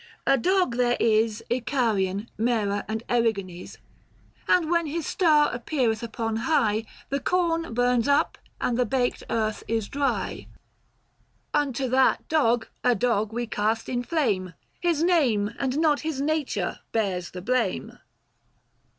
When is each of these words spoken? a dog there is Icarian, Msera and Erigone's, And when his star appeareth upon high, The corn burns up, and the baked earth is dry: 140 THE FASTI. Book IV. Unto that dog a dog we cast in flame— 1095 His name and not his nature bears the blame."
a 0.25 0.35
dog 0.35 0.77
there 0.77 0.97
is 0.99 1.43
Icarian, 1.51 2.27
Msera 2.39 2.83
and 2.87 3.03
Erigone's, 3.07 3.77
And 4.47 4.71
when 4.71 4.87
his 4.87 5.05
star 5.05 5.53
appeareth 5.53 6.01
upon 6.01 6.37
high, 6.37 6.85
The 7.09 7.19
corn 7.19 7.75
burns 7.75 8.07
up, 8.07 8.39
and 8.59 8.79
the 8.79 8.85
baked 8.87 9.21
earth 9.29 9.63
is 9.67 9.87
dry: 9.87 10.47
140 11.51 11.51
THE 11.51 11.53
FASTI. 11.53 11.53
Book 11.53 11.53
IV. 11.53 11.61
Unto 11.61 11.89
that 12.23 12.29
dog 12.29 12.67
a 12.83 12.95
dog 12.95 13.31
we 13.31 13.45
cast 13.45 13.87
in 13.87 14.01
flame— 14.01 14.55
1095 14.81 14.81
His 14.89 15.03
name 15.03 15.51
and 15.59 15.77
not 15.77 15.99
his 15.99 16.19
nature 16.19 16.79
bears 16.91 17.29
the 17.29 17.43
blame." 17.43 17.99